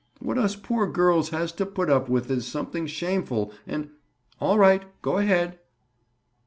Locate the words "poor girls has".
0.55-1.51